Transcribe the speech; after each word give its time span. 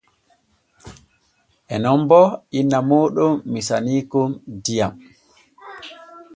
En 1.73 1.79
non 1.85 1.99
bo 2.09 2.21
inna 2.59 2.79
mooɗon 2.89 3.33
misaniikon 3.51 4.29
diyam. 4.63 4.93